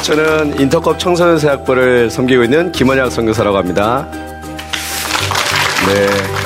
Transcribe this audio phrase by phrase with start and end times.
[0.00, 4.08] 저는 인터컵 청소년 세학부를 섬기고 있는 김원양 선교사라고 합니다.
[5.86, 6.42] 네.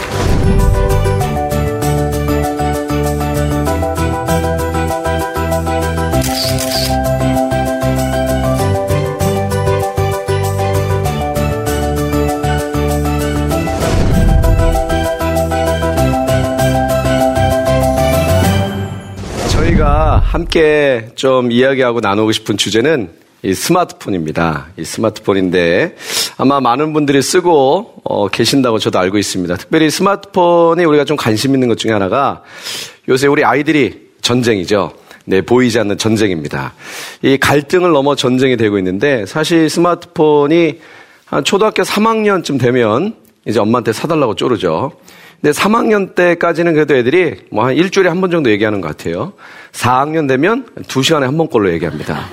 [20.36, 24.66] 함께 좀 이야기하고 나누고 싶은 주제는 이 스마트폰입니다.
[24.76, 25.94] 이 스마트폰인데
[26.36, 29.56] 아마 많은 분들이 쓰고 어, 계신다고 저도 알고 있습니다.
[29.56, 32.42] 특별히 스마트폰에 우리가 좀 관심 있는 것 중에 하나가
[33.08, 34.92] 요새 우리 아이들이 전쟁이죠.
[35.26, 36.74] 네, 보이지 않는 전쟁입니다.
[37.22, 40.80] 이 갈등을 넘어 전쟁이 되고 있는데 사실 스마트폰이
[41.26, 43.14] 한 초등학교 3학년쯤 되면
[43.46, 44.90] 이제 엄마한테 사달라고 쪼르죠.
[45.40, 49.34] 근데 3학년 때까지는 그래도 애들이 뭐 한 일주일에 한 번 정도 얘기하는 것 같아요.
[49.72, 52.28] 4학년 되면 2시간에 한 번꼴로 얘기합니다.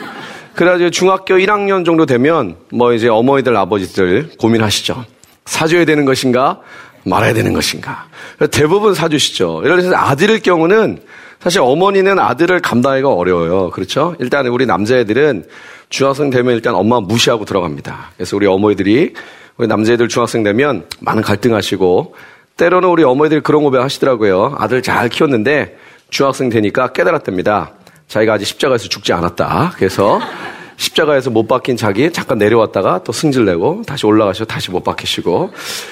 [0.56, 5.06] 그래가지고 중학교 1학년 정도 되면 뭐 이제 어머니들 아버지들 고민하시죠.
[5.45, 6.62] 사줘야 되는 것인가
[7.06, 8.06] 말아야 되는 것인가.
[8.52, 9.62] 대부분 사주시죠.
[9.66, 11.00] 예를 들어서 아들일 경우는
[11.40, 13.70] 사실 어머니는 아들을 감당하기가 어려워요.
[13.72, 14.16] 그렇죠?
[14.20, 15.45] 일단 우리 남자애들은
[15.90, 18.12] 중학생 되면 일단 엄마 무시하고 들어갑니다.
[18.16, 19.14] 그래서 우리 어머니들이
[19.58, 22.16] 우리 남자애들 중학생 되면 많은 갈등하시고
[22.58, 24.56] 때로는 우리 어머니들이 그런 고백 하시더라고요.
[24.58, 25.78] 아들 잘 키웠는데
[26.10, 27.72] 중학생 되니까 깨달았답니다.
[28.14, 29.74] 자기가 아직 십자가에서 죽지 않았다.
[29.76, 30.22] 그래서
[30.78, 35.52] 십자가에서 못 박힌 자기 잠깐 내려왔다가 또 승질내고 다시 올라가시고 다시 못 박히시고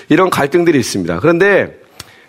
[0.09, 1.19] 이런 갈등들이 있습니다.
[1.19, 1.79] 그런데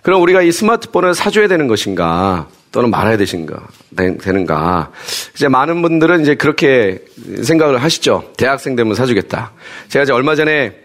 [0.03, 3.55] 그럼 우리가 이 스마트폰을 사줘야 되는 것인가 또는 말아야 되신가
[3.97, 4.91] 되는가
[5.35, 7.01] 이제 많은 분들은 이제 그렇게
[7.43, 8.33] 생각을 하시죠.
[8.39, 9.53] 대학생 되면 사주겠다.
[9.89, 10.81] 제가 이제 얼마 전에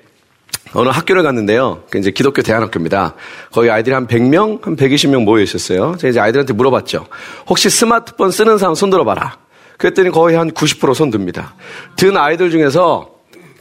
[0.77, 1.81] 어느 학교를 갔는데요.
[1.89, 3.15] 그 이제 기독교 대안학교입니다.
[3.51, 5.95] 거기 아이들이 한 100명, 한 120명 모여 있었어요.
[5.97, 7.07] 제가 이제 아이들한테 물어봤죠.
[7.47, 9.39] 혹시 스마트폰 쓰는 사람 손 들어봐라.
[9.77, 11.55] 그랬더니 거의 한 90%손 듭니다.
[11.95, 13.09] 든 아이들 중에서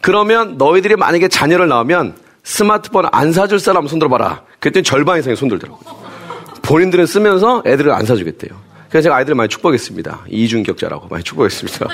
[0.03, 4.43] 그러면 너희들이 만약에 자녀를 낳으면 스마트폰 안 사줄 사람 손 들어봐라.
[4.61, 5.97] 그랬더니 절반 이상이 손 들더라고요.
[6.61, 8.51] 본인들은 쓰면서 애들을 안 사주겠대요.
[8.91, 10.27] 그래서 제가 아이들을 많이 축복했습니다.
[10.29, 11.89] 이중격자라고 많이 축복했습니다.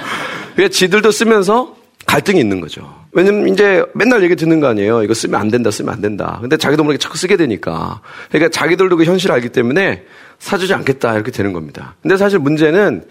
[0.56, 1.76] 그래서 지들도 쓰면서
[2.12, 2.94] 갈등이 있는 거죠.
[3.12, 5.02] 왜냐면 이제 맨날 얘기 듣는 거 아니에요.
[5.02, 6.36] 이거 쓰면 안 된다, 쓰면 안 된다.
[6.42, 8.02] 근데 자기도 모르게 자꾸 쓰게 되니까.
[8.28, 10.04] 그러니까 자기들도 그 현실을 알기 때문에
[10.38, 11.94] 사주지 않겠다, 이렇게 되는 겁니다.
[12.02, 13.04] 근데 사실 문제는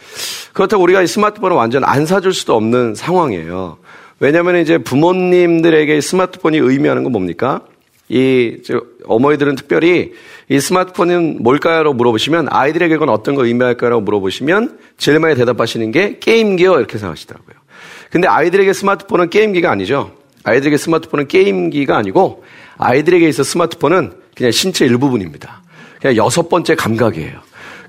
[0.53, 3.79] 그렇다고 우리가 이 스마트폰을 완전 안 사줄 수도 없는 상황이에요.
[4.19, 7.61] 왜냐면 이제 부모님들에게 스마트폰이 의미하는 건 뭡니까?
[8.07, 8.57] 이
[9.05, 10.13] 어머니들은 특별히
[10.47, 16.77] 이 스마트폰은 뭘까요?라고 물어보시면 아이들에게 건 어떤 거 의미할까요?라고 물어보시면 제일 많이 대답하시는 게 게임기요
[16.77, 17.60] 이렇게 생각하시더라고요.
[18.11, 20.11] 근데 아이들에게 스마트폰은 게임기가 아니죠.
[20.43, 22.43] 아이들에게 스마트폰은 게임기가 아니고
[22.77, 25.61] 아이들에게 있어 스마트폰은 그냥 신체 일부분입니다.
[26.01, 27.39] 그냥 여섯 번째 감각이에요.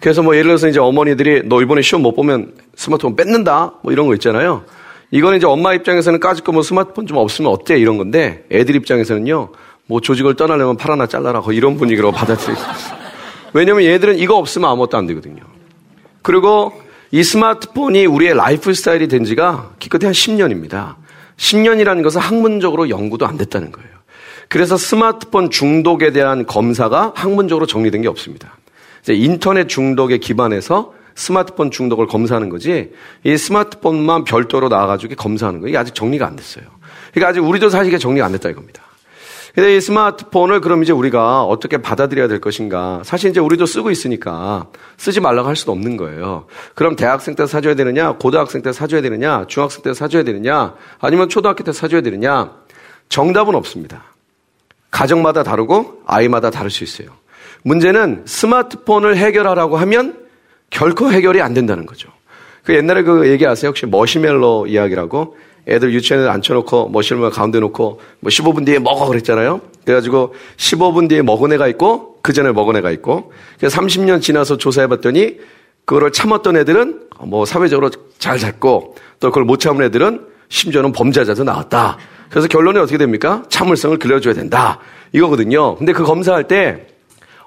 [0.00, 4.06] 그래서 뭐 예를 들어서 이제 어머니들이 너 이번에 시험 못 보면 스마트폰 뺏는다 뭐 이런
[4.06, 4.64] 거 있잖아요.
[5.10, 9.50] 이거는 이제 엄마 입장에서는 까짓 거 뭐 스마트폰 좀 없으면 어때 이런 건데 애들 입장에서는요
[9.86, 12.60] 뭐 조직을 떠나려면 팔 하나 잘라라 이런 분위기로 받아들이고
[13.54, 15.42] 왜냐면 얘들은 이거 없으면 아무것도 안 되거든요.
[16.22, 16.72] 그리고
[17.14, 20.96] 이 스마트폰이 우리의 라이프 스타일이 된 지가 기껏해 한 10년입니다.
[21.36, 23.90] 10년이라는 것은 학문적으로 연구도 안 됐다는 거예요.
[24.48, 28.56] 그래서 스마트폰 중독에 대한 검사가 학문적으로 정리된 게 없습니다.
[29.08, 32.92] 인터넷 중독에 기반해서 스마트폰 중독을 검사하는 거지
[33.24, 36.64] 이 스마트폰만 별도로 나와가지고 검사하는 거 이게 아직 정리가 안 됐어요.
[37.12, 38.82] 그러니까 아직 우리도 사실 이게 정리가 안 됐다 이겁니다.
[39.54, 43.02] 근데 이 스마트폰을 그럼 이제 우리가 어떻게 받아들여야 될 것인가.
[43.04, 46.46] 사실 이제 우리도 쓰고 있으니까 쓰지 말라고 할 수도 없는 거예요.
[46.74, 51.64] 그럼 대학생 때 사줘야 되느냐, 고등학생 때 사줘야 되느냐, 중학생 때 사줘야 되느냐, 아니면 초등학교
[51.64, 52.50] 때 사줘야 되느냐.
[53.10, 54.04] 정답은 없습니다.
[54.90, 57.08] 가정마다 다르고 아이마다 다를 수 있어요.
[57.62, 60.26] 문제는 스마트폰을 해결하라고 하면
[60.70, 62.08] 결코 해결이 안 된다는 거죠.
[62.64, 63.68] 그 옛날에 그 얘기 아세요?
[63.68, 65.36] 혹시 머시멜로 이야기라고?
[65.68, 69.60] 애들 유치원에 앉혀놓고 머시멜로 가운데 놓고 뭐 15분 뒤에 먹어 그랬잖아요.
[69.84, 75.38] 그래가지고 15분 뒤에 먹은 애가 있고 그 전에 먹은 애가 있고 그래서 30년 지나서 조사해봤더니
[75.84, 81.98] 그거를 참았던 애들은 뭐 사회적으로 잘 잤고 또 그걸 못 참은 애들은 심지어는 범죄자도 나왔다.
[82.28, 83.42] 그래서 결론이 어떻게 됩니까?
[83.48, 84.78] 참을성을 길러줘야 된다.
[85.12, 85.76] 이거거든요.
[85.76, 86.86] 근데 그 검사할 때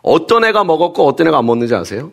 [0.01, 2.11] 어떤 애가 먹었고 어떤 애가 안 먹는지 아세요?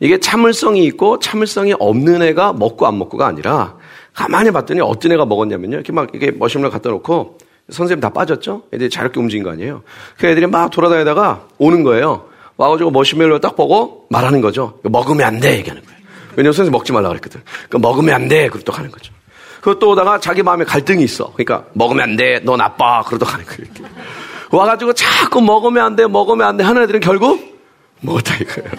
[0.00, 3.76] 이게 참을성이 있고 참을성이 없는 애가 먹고 안 먹고가 아니라
[4.12, 5.76] 가만히 봤더니 어떤 애가 먹었냐면요.
[5.76, 7.38] 이렇게 막 이게 머신을 갖다 놓고
[7.70, 8.62] 선생님 다 빠졌죠?
[8.72, 9.82] 애들이 자유롭게 움직인 거 아니에요.
[10.18, 12.26] 그 애들이 막 돌아다니다가 오는 거예요.
[12.56, 14.78] 와가지고 머시멜로 딱 보고 말하는 거죠.
[14.82, 15.58] 먹으면 안 돼.
[15.58, 15.96] 얘기하는 거예요.
[16.36, 17.42] 왜냐면 선생님 먹지 말라 그랬거든.
[17.68, 18.48] 그러니까 먹으면 안 돼.
[18.48, 19.12] 그러고 또 가는 거죠.
[19.60, 21.32] 그것도 오다가 자기 마음에 갈등이 있어.
[21.32, 22.40] 그러니까 먹으면 안 돼.
[22.44, 23.02] 너 나빠.
[23.02, 23.62] 그러다 가는 거예요.
[23.62, 23.82] 이렇게.
[24.50, 26.06] 와가지고 자꾸 먹으면 안 돼.
[26.06, 26.62] 먹으면 안 돼.
[26.64, 27.58] 하는 애들은 결국
[28.00, 28.70] 먹었다 이거예요.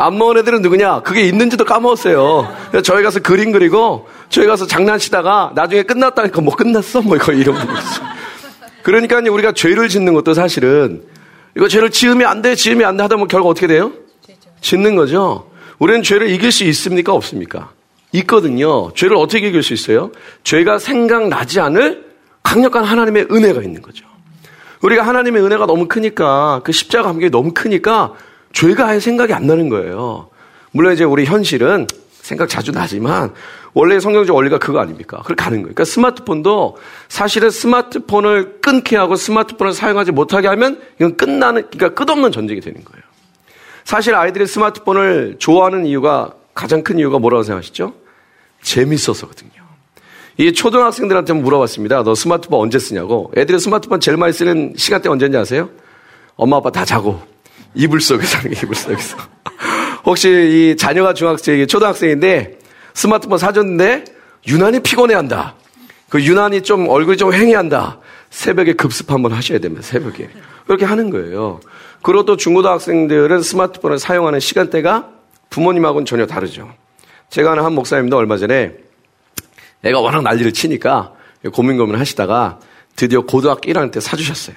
[0.00, 1.00] 안 먹은 애들은 누구냐?
[1.00, 2.48] 그게 있는지도 까먹었어요.
[2.70, 7.02] 그래서 저희 가서 그림 그리고 저희 가서 장난치다가 나중에 끝났다니까 뭐 끝났어?
[7.02, 8.02] 뭐 이거 이런 거 있어.
[8.84, 11.02] 그러니까 우리가 죄를 짓는 것도 사실은
[11.56, 13.90] 이거 죄를 지으면 안 돼, 지으면 안 돼 하다 보면 결국 어떻게 돼요?
[14.60, 15.50] 짓는 거죠.
[15.80, 17.12] 우리는 죄를 이길 수 있습니까?
[17.12, 17.72] 없습니까?
[18.12, 18.92] 있거든요.
[18.94, 20.12] 죄를 어떻게 이길 수 있어요?
[20.44, 22.04] 죄가 생각나지 않을
[22.44, 24.06] 강력한 하나님의 은혜가 있는 거죠.
[24.80, 28.12] 우리가 하나님의 은혜가 너무 크니까 그 십자가 감격이 너무 크니까
[28.52, 30.28] 죄가 아예 생각이 안 나는 거예요.
[30.72, 31.86] 물론 이제 우리 현실은
[32.22, 33.32] 생각 자주 나지만
[33.72, 35.22] 원래 성경적 원리가 그거 아닙니까?
[35.24, 35.74] 그렇게 가는 거예요.
[35.74, 36.76] 그러니까 스마트폰도
[37.08, 43.02] 사실은 스마트폰을 끊게 하고 스마트폰을 사용하지 못하게 하면 이건 끝나는, 그러니까 끝없는 전쟁이 되는 거예요.
[43.84, 47.94] 사실 아이들이 스마트폰을 좋아하는 이유가 가장 큰 이유가 뭐라고 생각하시죠?
[48.62, 49.52] 재밌어서거든요.
[50.38, 52.02] 이 초등학생들한테 물어봤습니다.
[52.02, 53.32] 너 스마트폰 언제 쓰냐고.
[53.36, 55.70] 애들이 스마트폰 제일 많이 쓰는 시간대 언제인지 아세요?
[56.36, 57.20] 엄마 아빠 다 자고
[57.74, 59.16] 이불 속에서 하는 게 이불 속에서.
[60.04, 62.58] 혹시 이 자녀가 중학생, 초등학생인데
[62.94, 64.04] 스마트폰 사줬는데
[64.46, 65.54] 유난히 피곤해한다.
[66.08, 68.00] 그 유난히 좀 얼굴이 좀 횡해한다.
[68.30, 69.82] 새벽에 급습 한번 하셔야 됩니다.
[69.82, 70.28] 새벽에
[70.66, 71.60] 그렇게 하는 거예요.
[72.02, 75.10] 그리고 또 중고등학생들은 스마트폰을 사용하는 시간대가
[75.50, 76.72] 부모님하고는 전혀 다르죠.
[77.30, 78.74] 제가 아는 한 목사님도 얼마 전에
[79.84, 81.12] 애가 워낙 난리를 치니까
[81.52, 82.58] 고민 고민 하시다가
[82.96, 84.56] 드디어 고등학교 1학년 때 사주셨어요.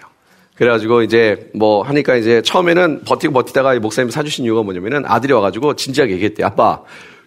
[0.62, 6.14] 그래가지고 이제 뭐 하니까 이제 처음에는 버티고 버티다가 목사님 사주신 이유가 뭐냐면은 아들이 와가지고 진지하게
[6.14, 6.44] 얘기했대.
[6.44, 6.82] 아빠,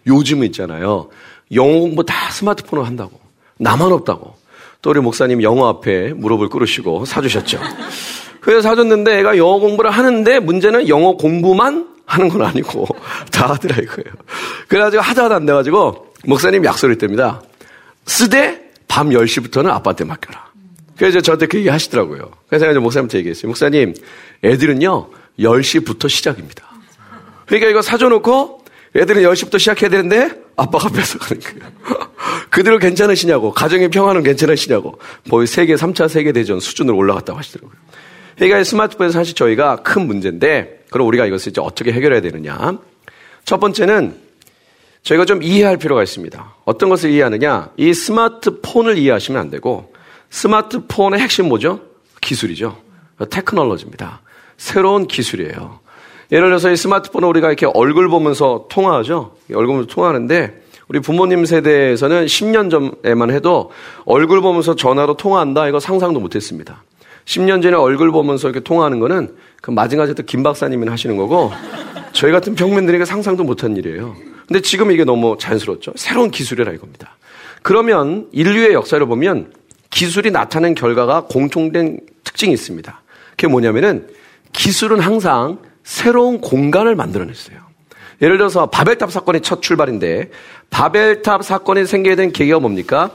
[0.06, 1.08] 요즘 있잖아요.
[1.52, 3.18] 영어 공부 다 스마트폰으로 한다고.
[3.58, 4.36] 나만 없다고.
[4.82, 7.58] 또 우리 목사님 영어 앞에 무릎을 꿇으시고 사주셨죠.
[8.40, 12.86] 그래서 사줬는데 애가 영어 공부를 하는데 문제는 영어 공부만 하는 건 아니고
[13.32, 14.14] 다 하더라 이거예요.
[14.68, 17.42] 그래가지고 하다 하다 안 돼가지고 목사님 약속을 했답니다.
[18.06, 20.53] 쓰되 밤 10시부터는 아빠한테 맡겨라.
[20.96, 22.30] 그래서 저한테 그 얘기 하시더라고요.
[22.48, 23.48] 그래서 제가 목사님한테 얘기했어요.
[23.48, 23.94] 목사님,
[24.44, 26.64] 애들은요, 10시부터 시작입니다.
[27.46, 28.64] 그러니까 이거 사줘놓고
[28.96, 31.72] 애들은 10시부터 시작해야 되는데 아빠가 뺏어가는 거예요.
[32.50, 37.76] 그대로 괜찮으시냐고, 가정의 평화는 괜찮으시냐고, 거의 세계 3차 세계대전 수준으로 올라갔다고 하시더라고요.
[38.36, 42.78] 그러니까 스마트폰에서 사실 저희가 큰 문제인데, 그럼 우리가 이것을 이제 어떻게 해결해야 되느냐.
[43.44, 44.16] 첫 번째는
[45.02, 46.54] 저희가 좀 이해할 필요가 있습니다.
[46.64, 47.70] 어떤 것을 이해하느냐?
[47.76, 49.92] 이 스마트폰을 이해하시면 안 되고,
[50.34, 51.80] 스마트폰의 핵심 뭐죠?
[52.20, 52.76] 기술이죠.
[53.30, 54.20] 테크놀로지입니다.
[54.56, 55.78] 새로운 기술이에요.
[56.32, 59.36] 예를 들어서 이 스마트폰을 우리가 이렇게 얼굴 보면서 통화하죠.
[59.50, 63.70] 얼굴 보면서 통화하는데 우리 부모님 세대에서는 10년 전에만 해도
[64.06, 66.82] 얼굴 보면서 전화로 통화한다 이거 상상도 못했습니다.
[67.26, 71.52] 10년 전에 얼굴 보면서 이렇게 통화하는 거는 그 마징아제트 김 박사님이 하시는 거고
[72.12, 74.16] 저희 같은 평민들에게 상상도 못한 일이에요.
[74.48, 75.92] 근데 지금 이게 너무 자연스럽죠.
[75.94, 77.16] 새로운 기술이라 이겁니다.
[77.62, 79.52] 그러면 인류의 역사를 보면
[79.94, 83.00] 기술이 나타낸 결과가 공통된 특징이 있습니다.
[83.30, 84.08] 그게 뭐냐면은
[84.52, 87.58] 기술은 항상 새로운 공간을 만들어냈어요.
[88.20, 90.30] 예를 들어서 바벨탑 사건이 첫 출발인데
[90.70, 93.10] 바벨탑 사건이 생기게 된 계기가 뭡니까?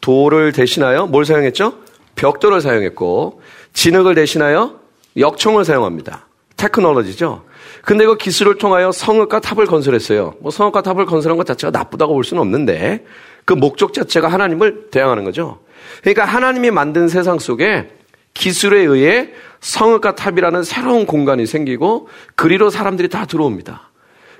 [0.00, 1.74] 돌을 대신하여 뭘 사용했죠?
[2.16, 3.40] 벽돌을 사용했고
[3.72, 4.80] 진흙을 대신하여
[5.16, 6.26] 역청을 사용합니다.
[6.56, 7.44] 테크놀로지죠.
[7.82, 10.34] 근데 그 기술을 통하여 성읍과 탑을 건설했어요.
[10.40, 13.04] 뭐 성읍과 탑을 건설한 것 자체가 나쁘다고 볼 수는 없는데
[13.44, 15.60] 그 목적 자체가 하나님을 대항하는 거죠.
[16.00, 17.88] 그러니까 하나님이 만든 세상 속에
[18.34, 23.90] 기술에 의해 성읍과 탑이라는 새로운 공간이 생기고 그리로 사람들이 다 들어옵니다.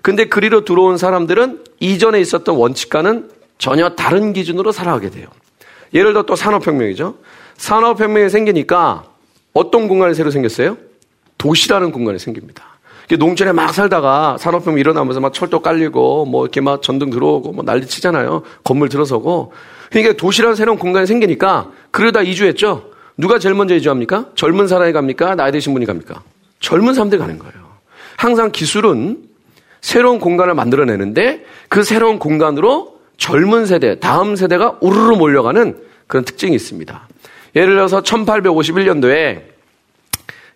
[0.03, 5.29] 근데 그리로 들어온 사람들은 이전에 있었던 원칙과는 전혀 다른 기준으로 살아가게 돼요.
[5.95, 7.17] 예를 들어 또 산업혁명이죠.
[7.57, 9.05] 산업혁명이 생기니까
[9.55, 10.77] 어떤 공간이 새로 생겼어요?
[11.39, 12.74] 도시라는 공간이 생깁니다.
[13.19, 17.87] 농촌에 막 살다가 산업혁명 일어나면서 막 철도 깔리고 뭐 이렇게 막 전등 들어오고 뭐 난리
[17.87, 18.43] 치잖아요.
[18.65, 19.53] 건물 들어서고.
[19.91, 22.91] 그러니까 도시라는 새로운 공간이 생기니까 그러다 이주했죠.
[23.17, 24.27] 누가 제일 먼저 이주합니까?
[24.35, 25.35] 젊은 사람이 갑니까?
[25.35, 26.23] 나이 드신 분이 갑니까?
[26.61, 27.55] 젊은 사람들이 가는 거예요.
[28.17, 29.19] 항상 기술은
[29.81, 37.09] 새로운 공간을 만들어내는데 그 새로운 공간으로 젊은 세대, 다음 세대가 우르르 몰려가는 그런 특징이 있습니다.
[37.55, 39.54] 예를 들어서 1851년도에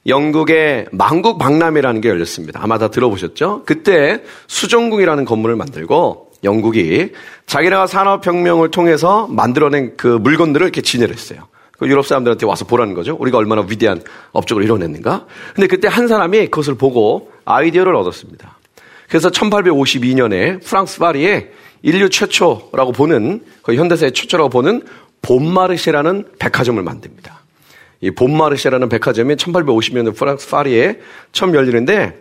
[0.09, 2.61] 영국의 만국 박람회라는 게 열렸습니다.
[2.63, 3.63] 아마 다 들어보셨죠?
[3.67, 7.13] 그때 수정궁이라는 건물을 만들고 영국이
[7.47, 11.47] 자기네가 산업혁명을 통해서 만들어낸 그 물건들을 이렇게 진열했어요.
[11.79, 13.17] 그 유럽 사람들한테 와서 보라는 거죠.
[13.19, 15.27] 우리가 얼마나 위대한 업적을 이뤄냈는가.
[15.55, 18.59] 근데 그때 한 사람이 그것을 보고 아이디어를 얻었습니다.
[19.09, 21.51] 그래서 1852년에 프랑스 파리에
[21.83, 24.83] 인류 최초라고 보는 현대사의 최초라고 보는
[25.23, 27.39] 본마르쉐라는 백화점을 만듭니다.
[28.01, 31.01] 이 본마르쉐라는 백화점이 1850년에 프랑스 파리에
[31.33, 32.21] 처음 열리는데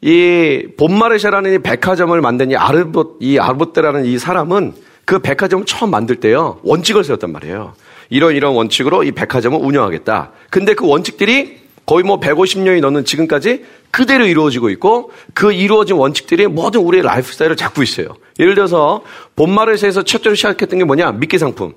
[0.00, 4.74] 이 본마르쉐라는 이 백화점을 만든 이 아르보 이 아르보테라는 이 사람은
[5.04, 7.74] 그 백화점을 처음 만들 때요 원칙을 세웠단 말이에요.
[8.08, 10.32] 이런 이런 원칙으로 이 백화점을 운영하겠다.
[10.50, 16.80] 근데 그 원칙들이 거의 뭐 150년이 넘는 지금까지 그대로 이루어지고 있고 그 이루어진 원칙들이 모든
[16.82, 18.14] 우리의 라이프 스타일을 잡고 있어요.
[18.38, 19.02] 예를 들어서
[19.36, 21.12] 본마르쉐에서 첫째로 시작했던 게 뭐냐?
[21.12, 21.74] 미끼 상품.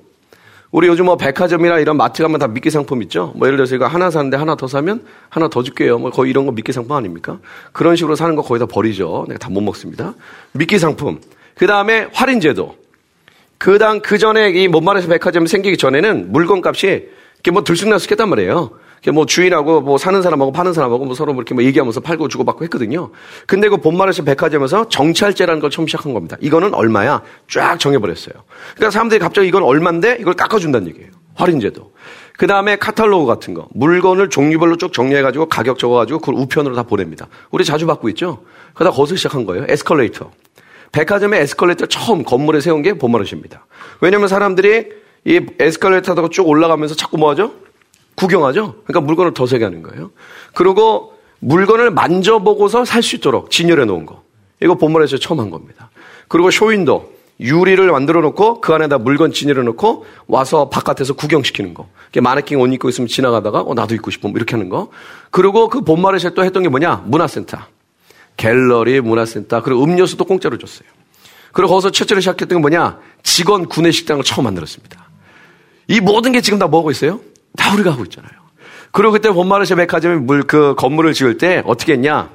[0.74, 3.32] 우리 요즘 뭐 백화점이나 이런 마트 가면 다 미끼 상품 있죠?
[3.36, 6.00] 뭐 예를 들어서 이거 하나 사는데 하나 더 사면 하나 더 줄게요.
[6.00, 7.38] 뭐 거의 이런 거 미끼 상품 아닙니까?
[7.74, 9.26] 그런 식으로 사는 거 거의 다 버리죠.
[9.28, 10.16] 내가 다 못 먹습니다.
[10.52, 11.22] 미끼 상품.
[11.54, 12.76] 그 다음에 할인제도.
[13.60, 16.88] 그 다음, 그 전에 이 못말에서 백화점이 생기기 전에는 물건 값이
[17.36, 18.72] 이렇게 뭐 들쑥날쑥했단 말이에요.
[19.12, 23.12] 뭐 주인하고 뭐 사는 사람하고 파는 사람하고 뭐 서로 이렇게 뭐 얘기하면서 팔고 주고받고 했거든요.
[23.48, 26.38] 근데 그 본마르시 백화점에서 정찰제라는 걸 처음 시작한 겁니다.
[26.40, 27.22] 이거는 얼마야?
[27.50, 28.34] 쫙 정해버렸어요.
[28.76, 31.12] 그러니까 사람들이 갑자기 이건 얼만데 이걸 깎아준다는 얘기예요.
[31.36, 31.92] 할인제도.
[32.38, 33.68] 그 다음에 카탈로그 같은 거.
[33.74, 37.28] 물건을 종류별로 쭉 정리해가지고 가격 적어가지고 그걸 우편으로 다 보냅니다.
[37.52, 38.44] 우리 자주 받고 있죠?
[38.74, 39.66] 그러다 거기서 시작한 거예요.
[39.68, 40.32] 에스컬레이터.
[40.92, 43.66] 백화점에 에스컬레이터 처음 건물에 세운 게 본마르시입니다.
[44.02, 44.90] 왜냐면 사람들이
[45.26, 47.52] 이 에스컬레이터 타고 쭉 올라가면서 자꾸 뭐 하죠?
[48.16, 48.76] 구경하죠?
[48.86, 50.12] 그러니까 물건을 더 세게 하는 거예요.
[50.54, 54.24] 그리고 물건을 만져보고서 살 수 있도록 진열해 놓은 거.
[54.62, 55.90] 이거 본문에서 처음 한 겁니다.
[56.28, 57.12] 그리고 쇼윈도.
[57.40, 61.90] 유리를 만들어 놓고 그 안에다 물건 진열해 놓고 와서 바깥에서 구경시키는 거.
[62.16, 64.30] 마네킹 옷 입고 있으면 지나가다가 어, 나도 입고 싶어.
[64.30, 64.90] 뭐 이렇게 하는 거.
[65.32, 67.04] 그리고 그 본마르쉐 또 했던 게 뭐냐?
[67.08, 67.58] 문화센터.
[68.38, 69.64] 갤러리, 문화센터.
[69.64, 70.88] 그리고 음료수도 공짜로 줬어요.
[71.52, 73.00] 그리고 거기서 첫째로 시작했던 게 뭐냐?
[73.24, 75.10] 직원 구내식당을 처음 만들었습니다.
[75.88, 77.20] 이 모든 게 지금 다 뭐하고 있어요?
[77.58, 78.32] 다 우리가 하고 있잖아요.
[78.92, 82.30] 그리고 그때 본마르쉐 백화점이 물, 그 건물을 지을 때 어떻게 했냐?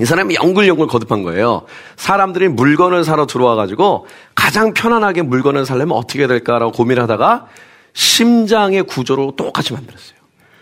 [0.00, 1.62] 이 사람이 영글영글 거듭한 거예요.
[1.96, 7.46] 사람들이 물건을 사러 들어와가지고 가장 편안하게 물건을 살려면 어떻게 될까라고 고민을 하다가
[7.94, 10.16] 심장의 구조로 똑같이 만들었어요.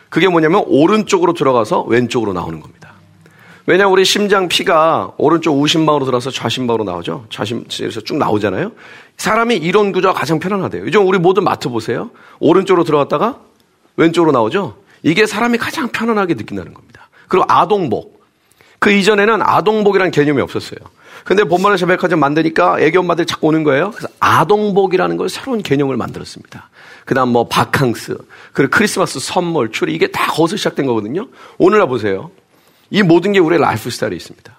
[0.08, 2.92] 그게 뭐냐면 오른쪽으로 들어가서 왼쪽으로 나오는 겁니다.
[3.66, 7.26] 왜냐 우리 심장 피가 오른쪽 우심방으로 들어서 좌심방으로 나오죠.
[7.30, 8.72] 좌심에서 쭉 나오잖아요.
[9.16, 10.84] 사람이 이런 구조가 가장 편안하대요.
[10.84, 12.10] 요즘 우리 모두 마트 보세요.
[12.40, 13.40] 오른쪽으로 들어갔다가
[13.96, 14.76] 왼쪽으로 나오죠?
[15.02, 17.08] 이게 사람이 가장 편안하게 느낀다는 겁니다.
[17.28, 18.24] 그리고 아동복.
[18.78, 20.78] 그 이전에는 아동복이라는 개념이 없었어요.
[21.24, 23.92] 근데 본만의 백화점 만드니까 애기 엄마들이 자꾸 오는 거예요.
[23.92, 26.68] 그래서 아동복이라는 걸 새로운 개념을 만들었습니다.
[27.04, 28.18] 그 다음 뭐 바캉스,
[28.52, 31.28] 그리고 크리스마스 선물, 트리, 이게 다 거기서 시작된 거거든요.
[31.58, 32.30] 오늘날 보세요.
[32.90, 34.53] 이 모든 게 우리의 라이프 스타일이 있습니다.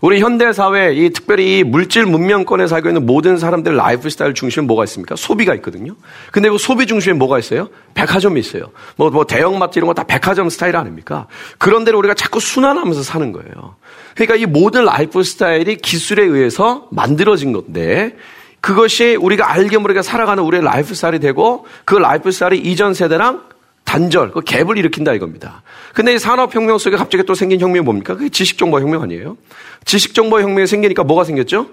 [0.00, 4.64] 우리 현대 사회 이 특별히 이 물질 문명권에 살고 있는 모든 사람들 라이프 스타일 중심에
[4.66, 5.16] 뭐가 있습니까?
[5.16, 5.94] 소비가 있거든요.
[6.32, 7.68] 근데 그 소비 중심에 뭐가 있어요?
[7.94, 8.70] 백화점이 있어요.
[8.96, 11.26] 뭐, 뭐 대형마트 이런 거 다 백화점 스타일 아닙니까?
[11.58, 13.76] 그런데 우리가 자꾸 순환하면서 사는 거예요.
[14.14, 18.16] 그러니까 이 모든 라이프 스타일이 기술에 의해서 만들어진 건데
[18.60, 23.55] 그것이 우리가 알게 모르게 살아가는 우리의 라이프 스타일이 되고 그 라이프 스타일이 이전 세대랑
[23.86, 25.62] 단절, 그 갭을 일으킨다 이겁니다.
[25.94, 28.14] 근데 이 산업혁명 속에 갑자기 또 생긴 혁명이 뭡니까?
[28.14, 29.38] 그게 지식정보혁명 아니에요?
[29.86, 31.68] 지식정보혁명이 생기니까 뭐가 생겼죠?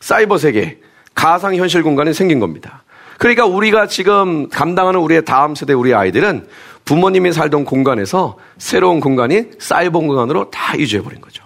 [0.00, 0.78] 사이버 세계,
[1.14, 2.82] 가상현실 공간이 생긴 겁니다.
[3.18, 6.48] 그러니까 우리가 지금 감당하는 우리의 다음 세대 우리 아이들은
[6.86, 11.44] 부모님이 살던 공간에서 새로운 공간이 사이버 공간으로 다 이주해버린 거죠.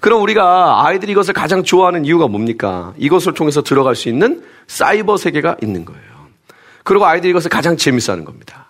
[0.00, 2.94] 그럼 우리가 아이들이 이것을 가장 좋아하는 이유가 뭡니까?
[2.96, 6.00] 이것을 통해서 들어갈 수 있는 사이버 세계가 있는 거예요.
[6.84, 8.65] 그리고 아이들이 이것을 가장 재밌어 하는 겁니다.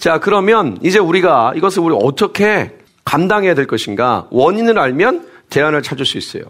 [0.00, 4.26] 자, 그러면 이제 우리가 이것을 우리 어떻게 감당해야 될 것인가?
[4.30, 6.44] 원인을 알면 대안을 찾을 수 있어요.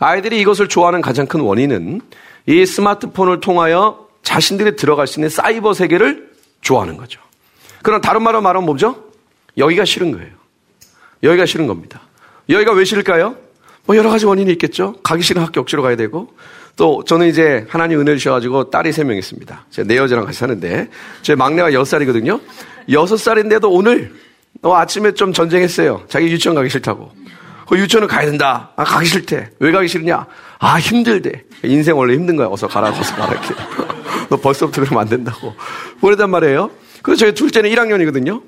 [0.00, 2.00] 아이들이 이것을 좋아하는 가장 큰 원인은
[2.46, 7.20] 이 스마트폰을 통하여 자신들이 들어갈 수 있는 사이버 세계를 좋아하는 거죠.
[7.82, 9.04] 그럼 다른 말로 말하면 뭐죠?
[9.56, 10.32] 여기가 싫은 거예요.
[11.22, 12.00] 여기가 싫은 겁니다.
[12.48, 13.36] 여기가 왜 싫을까요?
[13.84, 14.94] 뭐 여러 가지 원인이 있겠죠.
[15.04, 16.34] 가기 싫은 학교 억지로 가야 되고
[16.76, 19.66] 또 저는 이제 하나님 은혜 주셔가지고 딸이 세 명 있습니다.
[19.70, 20.88] 제내 여자랑 같이 사는데
[21.22, 22.40] 제 막내가 여섯 살이거든요.
[22.92, 24.12] 여섯 살인데도 오늘
[24.62, 26.04] 어, 아침에 좀 전쟁했어요.
[26.08, 27.10] 자기 유치원 가기 싫다고.
[27.68, 28.70] 그 유치원은 가야 된다.
[28.76, 29.50] 아, 가기 싫대.
[29.58, 30.26] 왜 가기 싫냐?
[30.58, 31.44] 아, 힘들대.
[31.64, 32.48] 인생 원래 힘든 거야.
[32.48, 33.32] 어서 가라, 어서 가라.
[33.32, 33.54] 이렇게.
[34.30, 35.54] 너 벌써부터 그러면 안 된다고.
[36.00, 36.70] 그러단 말이에요.
[37.02, 38.42] 그래서 저희 둘째는 1학년이거든요.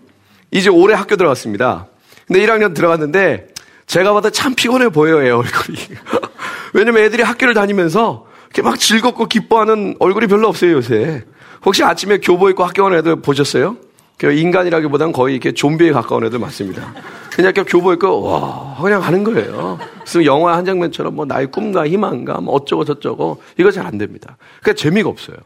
[0.50, 1.86] 이제 올해 학교 들어갔습니다.
[2.26, 3.48] 근데 1학년 들어갔는데
[3.86, 5.78] 제가 봐도 참 피곤해 보여요, 애 얼굴이.
[6.72, 11.24] 왜냐면 애들이 학교를 다니면서 이렇게 막 즐겁고 기뻐하는 얼굴이 별로 없어요, 요새.
[11.64, 13.76] 혹시 아침에 교복 입고 학교 가는 애들 보셨어요?
[14.18, 16.92] 그 인간이라기보다는 거의 이렇게 좀비에 가까운 애들 맞습니다.
[17.32, 19.78] 그냥 이렇게 교복 입고, 와, 그냥 가는 거예요.
[19.94, 24.36] 그래서 영화 한 장면처럼 뭐 나의 꿈과 희망과 뭐 어쩌고 저쩌고 이거 잘 안 됩니다.
[24.60, 25.36] 그러니까 재미가 없어요.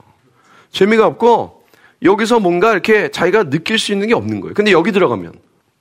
[0.71, 1.63] 재미가 없고
[2.03, 4.55] 여기서 뭔가 이렇게 자기가 느낄 수 있는 게 없는 거예요.
[4.55, 5.33] 근데 여기 들어가면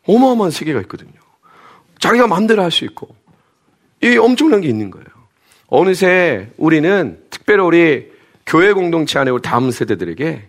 [0.08, 1.12] 어마어마한 세계가 있거든요.
[2.00, 3.08] 자기가 마음대로 할 수 있고
[4.04, 5.06] 이 엄청난 게 있는 거예요.
[5.76, 8.12] 어느새 우리는 특별히 우리
[8.46, 10.48] 교회 공동체 안에 우리 다음 세대들에게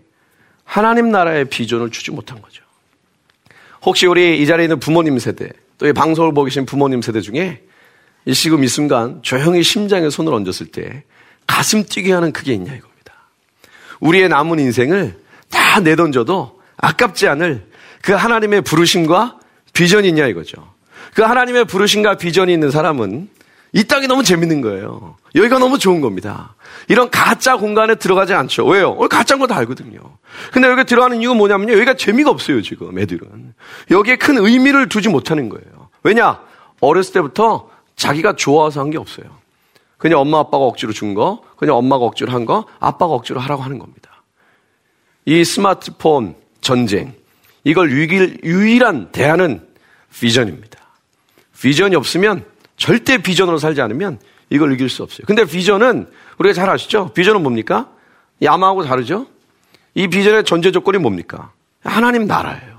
[0.65, 2.63] 하나님 나라의 비전을 주지 못한 거죠.
[3.87, 7.63] 혹시 우리 이 자리에 있는 부모님 세대, 또 이 방송을 보고 계신 부모님 세대 중에
[8.27, 11.05] 이 지금 이 순간 조용히 심장에 손을 얹었을 때
[11.47, 13.15] 가슴 뛰게 하는 그게 있냐 이겁니다.
[14.01, 15.17] 우리의 남은 인생을
[15.51, 17.67] 다 내던져도 아깝지 않을
[18.03, 19.39] 그 하나님의 부르심과
[19.73, 20.71] 비전이 있냐 이거죠.
[21.15, 23.31] 그 하나님의 부르심과 비전이 있는 사람은
[23.77, 25.17] 이 땅이 너무 재밌는 거예요.
[25.35, 26.55] 여기가 너무 좋은 겁니다.
[26.89, 28.65] 이런 가짜 공간에 들어가지 않죠.
[28.67, 28.91] 왜요?
[28.91, 29.99] 어, 가짜인 거 다 알거든요.
[30.53, 31.73] 근데 여기 들어가는 이유가 뭐냐면요.
[31.73, 33.53] 여기가 재미가 없어요, 지금 애들은.
[33.91, 35.89] 여기에 큰 의미를 두지 못하는 거예요.
[36.05, 36.41] 왜냐?
[36.81, 39.27] 어렸을 때부터 자기가 좋아서 한 게 없어요.
[39.99, 43.79] 그냥 엄마 아빠가 억지로 준 거, 그냥 엄마가 억지로 한 거, 아빠가 억지로 하라고 하는
[43.81, 44.23] 겁니다.
[45.25, 47.15] 이 스마트폰 전쟁,
[47.65, 49.67] 이걸 유일, 유일한 대안은
[50.13, 50.79] 비전입니다.
[51.61, 52.45] 비전이 없으면
[52.77, 54.19] 절대 비전으로 살지 않으면
[54.51, 55.25] 이걸 이길 수 없어요.
[55.27, 57.11] 근데 비전은 우리가 잘 아시죠?
[57.15, 57.89] 비전은 뭡니까?
[58.43, 59.27] 야마하고 다르죠?
[59.95, 61.53] 이 비전의 전제 조건이 뭡니까?
[61.85, 62.75] 하나님 나라예요.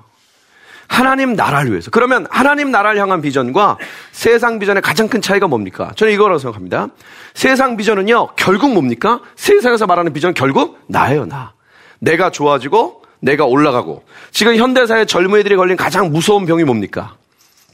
[0.88, 1.90] 하나님 나라를 위해서.
[1.90, 3.78] 그러면 하나님 나라를 향한 비전과
[4.12, 5.92] 세상 비전의 가장 큰 차이가 뭡니까?
[5.96, 6.90] 저는 이거라고 생각합니다.
[7.34, 9.22] 세상 비전은요, 결국 뭡니까?
[9.36, 11.54] 세상에서 말하는 비전은 결국 나예요, 나.
[12.00, 14.04] 내가 좋아지고, 내가 올라가고.
[14.32, 17.16] 지금 현대사의 젊은이들이 걸린 가장 무서운 병이 뭡니까?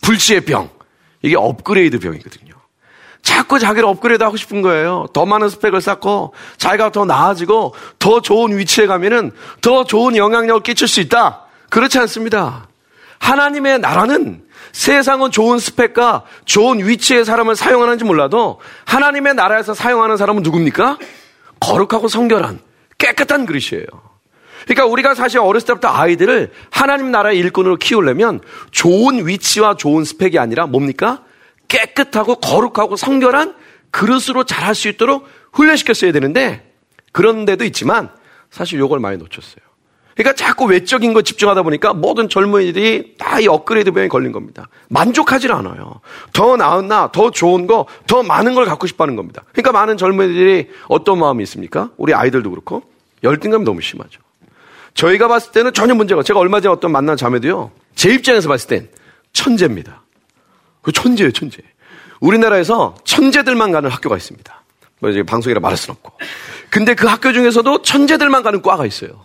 [0.01, 0.69] 불치의 병.
[1.21, 2.53] 이게 업그레이드 병이거든요.
[3.21, 5.05] 자꾸 자기를 업그레이드 하고 싶은 거예요.
[5.13, 10.87] 더 많은 스펙을 쌓고 자기가 더 나아지고 더 좋은 위치에 가면은 더 좋은 영향력을 끼칠
[10.87, 11.45] 수 있다.
[11.69, 12.67] 그렇지 않습니다.
[13.19, 20.97] 하나님의 나라는 세상은 좋은 스펙과 좋은 위치의 사람을 사용하는지 몰라도 하나님의 나라에서 사용하는 사람은 누굽니까?
[21.59, 22.59] 거룩하고 성결한
[22.97, 23.85] 깨끗한 그릇이에요.
[24.65, 28.41] 그러니까 우리가 사실 어렸을 때부터 아이들을 하나님 나라의 일꾼으로 키우려면
[28.71, 31.23] 좋은 위치와 좋은 스펙이 아니라 뭡니까?
[31.67, 33.55] 깨끗하고 거룩하고 성결한
[33.91, 36.71] 그릇으로 자랄 수 있도록 훈련시켰어야 되는데
[37.11, 38.09] 그런 데도 있지만
[38.49, 39.61] 사실 요걸 많이 놓쳤어요.
[40.15, 44.67] 그러니까 자꾸 외적인 거 집중하다 보니까 모든 젊은이들이 다 이 업그레이드 병에 걸린 겁니다.
[44.89, 46.01] 만족하질 않아요.
[46.33, 49.43] 더 나은 나, 더 좋은 거, 더 많은 걸 갖고 싶어 하는 겁니다.
[49.53, 51.89] 그러니까 많은 젊은이들이 어떤 마음이 있습니까?
[51.97, 52.83] 우리 아이들도 그렇고
[53.23, 54.19] 열등감이 너무 심하죠.
[54.93, 57.71] 저희가 봤을 때는 전혀 문제가 제가 얼마 전에 어떤 만난 자매도요.
[57.95, 58.89] 제 입장에서 봤을 땐
[59.33, 60.03] 천재입니다.
[60.81, 61.59] 그 천재예요, 천재.
[62.19, 64.63] 우리나라에서 천재들만 가는 학교가 있습니다.
[64.99, 66.17] 뭐 이제 방송이라 말할 수는 없고.
[66.69, 69.23] 근데 그 학교 중에서도 천재들만 가는 과가 있어요.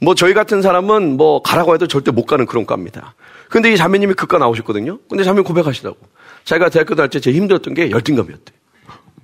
[0.00, 3.14] 뭐 저희 같은 사람은 뭐 가라고 해도 절대 못 가는 그런 과입니다.
[3.48, 4.98] 근데 이 자매님이 그과 나오셨거든요.
[5.08, 5.96] 근데 자매 고백하시다고.
[6.44, 8.52] 자기가 대학교 다닐 때 제일 힘들었던 게 열등감이었대.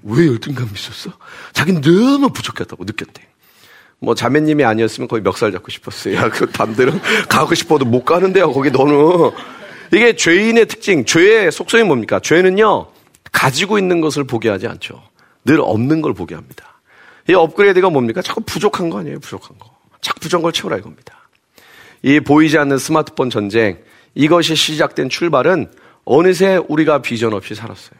[0.05, 1.11] 왜 열등감이 있었어?
[1.53, 3.23] 자기는 너무 부족했다고 느꼈대.
[3.99, 6.17] 뭐 자매님이 아니었으면 거의 멱살 잡고 싶었어요.
[6.17, 8.53] 야, 그 남들은 가고 싶어도 못 가는데요.
[8.53, 9.31] 거기 너는
[9.93, 12.21] 이게 죄인의 특징, 죄의 속성이 뭡니까?
[12.21, 12.89] 죄는요
[13.33, 15.03] 가지고 있는 것을 보게 하지 않죠.
[15.45, 16.81] 늘 없는 걸 보게 합니다.
[17.29, 18.23] 이 업그레이드가 뭡니까?
[18.23, 19.19] 자꾸 부족한 거 아니에요?
[19.21, 19.75] 부족한 거.
[20.01, 21.29] 자꾸 부족한 걸 채우라 이겁니다.
[22.03, 23.79] 이 보이지 않는 스마트폰 전쟁
[24.15, 25.71] 이것이 시작된 출발은
[26.05, 27.99] 어느새 우리가 비전 없이 살았어요.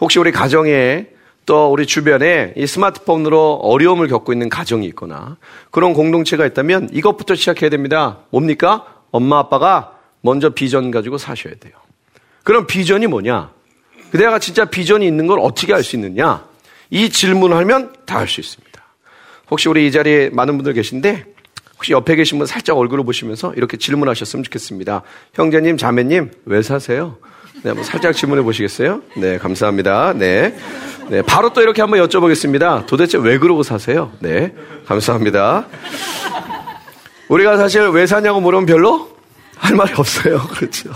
[0.00, 1.06] 혹시 우리 가정에
[1.48, 5.38] 또 우리 주변에 이 스마트폰으로 어려움을 겪고 있는 가정이 있거나
[5.70, 8.18] 그런 공동체가 있다면 이것부터 시작해야 됩니다.
[8.28, 8.84] 뭡니까?
[9.12, 11.72] 엄마 아빠가 먼저 비전 가지고 사셔야 돼요.
[12.44, 13.50] 그럼 비전이 뭐냐?
[14.12, 16.44] 내가 진짜 비전이 있는 걸 어떻게 알 수 있느냐?
[16.90, 18.82] 이 질문을 하면 다 알 수 있습니다.
[19.50, 21.24] 혹시 우리 이 자리에 많은 분들 계신데
[21.76, 25.02] 혹시 옆에 계신 분 살짝 얼굴을 보시면서 이렇게 질문하셨으면 좋겠습니다.
[25.32, 27.16] 형제님, 자매님, 왜 사세요?
[27.62, 29.02] 네, 한번 살짝 질문해 보시겠어요?
[29.16, 30.12] 네, 감사합니다.
[30.14, 30.56] 네.
[31.08, 32.86] 네, 바로 또 이렇게 한번 여쭤보겠습니다.
[32.86, 34.12] 도대체 왜 그러고 사세요?
[34.20, 34.54] 네,
[34.86, 35.66] 감사합니다.
[37.28, 39.10] 우리가 사실 왜 사냐고 물으면 별로
[39.56, 40.40] 할 말이 없어요.
[40.54, 40.90] 그렇죠.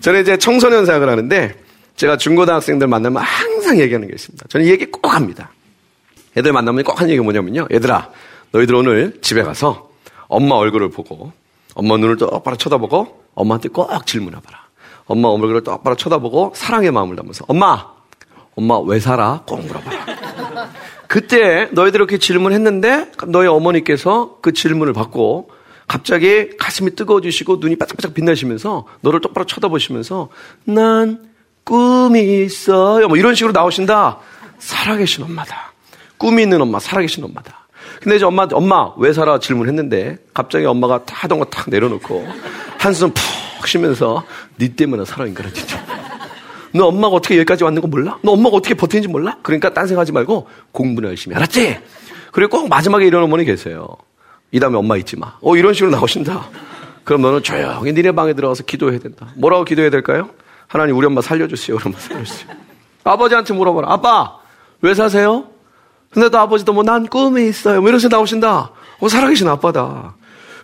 [0.00, 1.54] 저는 이제 청소년 사역을 하는데
[1.96, 4.46] 제가 중고등학생들 만나면 항상 얘기하는 게 있습니다.
[4.48, 5.50] 저는 이 얘기 꼭 합니다.
[6.36, 7.66] 애들 만나면 꼭 하는 얘기가 뭐냐면요.
[7.72, 8.10] 얘들아,
[8.52, 9.90] 너희들 오늘 집에 가서
[10.28, 11.32] 엄마 얼굴을 보고
[11.74, 14.67] 엄마 눈을 똑바로 쳐다보고 엄마한테 꼭 질문해봐라.
[15.08, 17.86] 엄마 얼굴을 똑바로 쳐다보고 사랑의 마음을 담아서 엄마,
[18.56, 19.42] 엄마 왜 살아?
[19.46, 20.68] 꼭 물어봐라.
[21.08, 25.50] 그때 너희들 이렇게 질문했는데 너희 어머니께서 그 질문을 받고
[25.86, 30.28] 갑자기 가슴이 뜨거워지시고 눈이 바짝바짝 빛나시면서 너를 똑바로 쳐다보시면서
[30.64, 31.30] 난
[31.64, 33.08] 꿈이 있어요.
[33.08, 34.18] 뭐 이런 식으로 나오신다.
[34.58, 35.72] 살아계신 엄마다.
[36.18, 37.66] 꿈이 있는 엄마, 살아계신 엄마다.
[38.02, 39.38] 근데 이제 엄마, 엄마, 왜 살아?
[39.38, 42.26] 질문했는데, 갑자기 엄마가 다 하던 거 탁 내려놓고,
[42.78, 43.22] 한숨 푹
[43.66, 44.24] 쉬면서,
[44.58, 45.82] 니 때문에 살아인 거라, 진짜.
[46.74, 48.18] 너 엄마가 어떻게 여기까지 왔는 거 몰라?
[48.22, 49.38] 너 엄마가 어떻게 버티는지 몰라?
[49.42, 51.78] 그러니까 딴 생각하지 말고 공부나 열심히 알았지?
[52.30, 53.88] 그리고 꼭 마지막에 이런 어머니 계세요.
[54.52, 55.34] 이 다음에 엄마 잊지 마.
[55.40, 56.46] 어, 이런 식으로 나오신다.
[57.04, 59.28] 그럼 너는 조용히 니네 방에 들어가서 기도해야 된다.
[59.36, 60.28] 뭐라고 기도해야 될까요?
[60.66, 61.76] 하나님, 우리 엄마 살려주세요.
[61.76, 62.50] 우리 엄마 살려주세요.
[63.02, 63.90] 아버지한테 물어봐라.
[63.90, 64.36] 아빠,
[64.82, 65.46] 왜 사세요?
[66.10, 67.80] 근데 또 아버지도 뭐 난 꿈이 있어요.
[67.80, 68.70] 뭐 이러면서 나오신다.
[69.00, 70.16] 어, 살아계신 아빠다.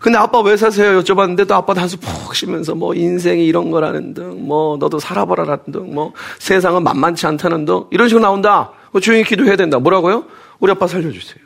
[0.05, 1.01] 근데 아빠 왜 사세요?
[1.01, 5.95] 여쭤봤는데 또 아빠 한숨 푹 쉬면서 뭐 인생이 이런 거라는 등, 뭐 너도 살아보라라는 등,
[5.95, 8.71] 뭐 세상은 만만치 않다는 등, 이런 식으로 나온다.
[8.93, 9.79] 어, 조용히 기도해야 된다.
[9.79, 10.27] 뭐라고요?
[10.61, 11.43] 우리 아빠 살려주세요.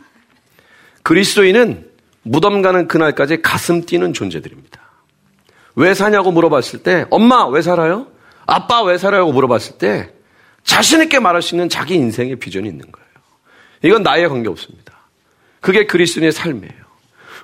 [1.05, 1.89] 그리스도인은
[2.25, 4.81] 무덤 가는 그날까지 가슴 뛰는 존재들입니다.
[5.77, 8.09] 왜 사냐고 물어봤을 때, 엄마 왜 살아요?
[8.45, 9.29] 아빠 왜 살아요?
[9.29, 10.11] 물어봤을 때,
[10.65, 13.09] 자신있게 말할 수 있는 자기 인생의 비전이 있는 거예요.
[13.85, 14.95] 이건 나에 관계없습니다.
[15.61, 16.88] 그게 그리스도인의 삶이에요.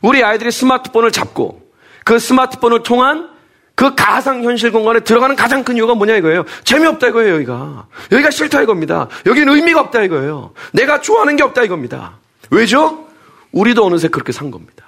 [0.04, 1.62] 우리 아이들이 스마트폰을 잡고
[2.04, 3.30] 그 스마트폰을 통한
[3.74, 6.44] 그 가상 현실 공간에 들어가는 가장 큰 이유가 뭐냐 이거예요.
[6.62, 7.86] 재미없다 이거예요, 여기가.
[8.12, 9.08] 여기가 싫다 이겁니다.
[9.24, 10.52] 여기는 의미가 없다 이거예요.
[10.72, 12.18] 내가 좋아하는 게 없다 이겁니다.
[12.50, 13.08] 왜죠?
[13.52, 14.84] 우리도 어느새 그렇게 산 겁니다.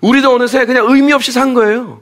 [0.00, 2.00] 우리도 어느새 그냥 의미 없이 산 거예요.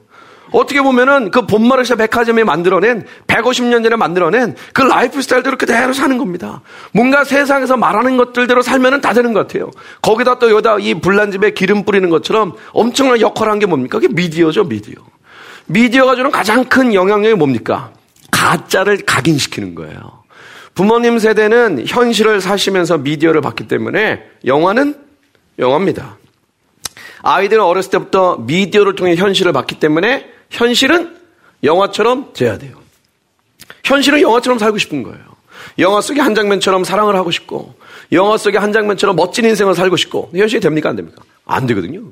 [0.52, 6.62] 어떻게 보면은 그 본마르샤 백화점이 만들어낸 150년 전에 만들어낸 그 라이프 스타일대로 그대로 사는 겁니다.
[6.92, 9.70] 뭔가 세상에서 말하는 것들대로 살면은 다 되는 것 같아요.
[10.02, 13.98] 거기다 또 여기다 이 불난집에 기름 뿌리는 것처럼 엄청난 역할을 한 게 뭡니까?
[13.98, 14.94] 그게 미디어죠, 미디어.
[15.66, 17.92] 미디어가 주는 가장 큰 영향력이 뭡니까?
[18.30, 19.98] 가짜를 각인시키는 거예요.
[20.74, 24.94] 부모님 세대는 현실을 사시면서 미디어를 봤기 때문에 영화는
[25.58, 26.18] 영화입니다.
[27.28, 31.14] 아이들은 어렸을 때부터 미디어를 통해 현실을 봤기 때문에 현실은
[31.62, 32.78] 영화처럼 돼야 돼요.
[33.84, 35.18] 현실은 영화처럼 살고 싶은 거예요.
[35.78, 37.74] 영화 속의 한 장면처럼 사랑을 하고 싶고,
[38.12, 40.88] 영화 속의 한 장면처럼 멋진 인생을 살고 싶고, 현실이 됩니까?
[40.88, 41.22] 안 됩니까?
[41.44, 42.02] 안 되거든요.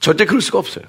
[0.00, 0.84] 절대 그럴 수가 없어요.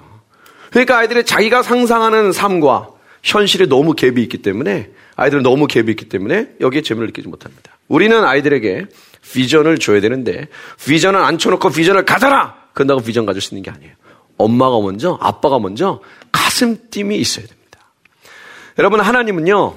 [0.69, 2.89] 그러니까 아이들이 자기가 상상하는 삶과
[3.21, 7.77] 현실에 너무 갭이 있기 때문에, 아이들은 너무 갭이 있기 때문에 여기에 재미를 느끼지 못합니다.
[7.89, 8.85] 우리는 아이들에게
[9.33, 10.47] 비전을 줘야 되는데,
[10.85, 12.64] 비전을 앉혀놓고 비전을 가져라!
[12.75, 13.93] 그런다고 비전 가질 수 있는 게 아니에요.
[14.37, 17.79] 엄마가 먼저, 아빠가 먼저 가슴 띵이 있어야 됩니다.
[18.77, 19.75] 여러분, 하나님은요,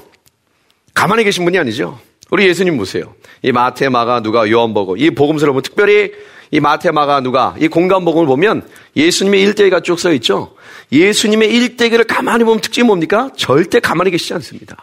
[0.92, 1.98] 가만히 계신 분이 아니죠.
[2.30, 3.14] 우리 예수님 보세요.
[3.42, 6.12] 이 마태, 마가, 누가, 요한복음, 이 복음서를 보면 특별히
[6.50, 10.56] 이 마태, 마가, 누가, 이 공간복음을 보면 예수님의 일대기가 쭉 써 있죠.
[10.90, 13.30] 예수님의 일대기를 가만히 보면 특징이 뭡니까?
[13.36, 14.76] 절대 가만히 계시지 않습니다.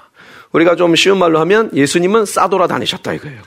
[0.53, 3.41] 우리가 좀 쉬운 말로 하면 예수님은 싸돌아 다니셨다 이거예요.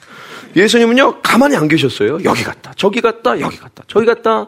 [0.58, 2.18] 예수님은요, 가만히 안 계셨어요.
[2.24, 4.46] 여기 갔다, 저기 갔다, 여기 갔다, 저기 갔다.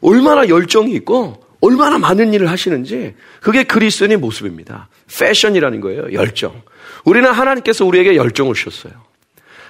[0.00, 4.88] 얼마나 열정이 있고, 얼마나 많은 일을 하시는지, 그게 그리스도인의 모습입니다.
[5.18, 6.62] 패션이라는 거예요, 열정.
[7.04, 8.92] 우리는 하나님께서 우리에게 열정을 주셨어요.